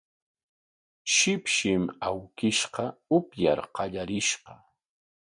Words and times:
Shipshim 1.15 1.83
awkishqa 2.07 2.85
upyar 3.17 3.59
qallarishqa 3.75 4.53